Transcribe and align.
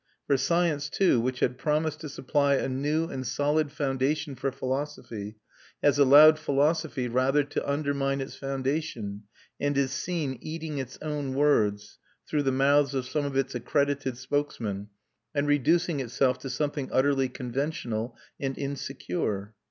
For 0.25 0.35
science, 0.35 0.89
too, 0.89 1.19
which 1.21 1.41
had 1.41 1.59
promised 1.59 1.99
to 1.99 2.09
supply 2.09 2.55
a 2.55 2.67
new 2.67 3.05
and 3.07 3.23
solid 3.23 3.71
foundation 3.71 4.33
for 4.35 4.51
philosophy, 4.51 5.37
has 5.83 5.99
allowed 5.99 6.39
philosophy 6.39 7.07
rather 7.07 7.43
to 7.43 7.69
undermine 7.71 8.19
its 8.19 8.35
foundation, 8.35 9.25
and 9.59 9.77
is 9.77 9.91
seen 9.91 10.39
eating 10.41 10.79
its 10.79 10.97
own 11.03 11.35
words, 11.35 11.99
through 12.27 12.41
the 12.41 12.51
mouths 12.51 12.95
of 12.95 13.05
some 13.05 13.25
of 13.25 13.37
its 13.37 13.53
accredited 13.53 14.17
spokesmen, 14.17 14.87
and 15.35 15.45
reducing 15.45 15.99
itself 15.99 16.39
to 16.39 16.49
something 16.49 16.89
utterly 16.91 17.29
conventional 17.29 18.17
and 18.39 18.57
insecure. 18.57 19.53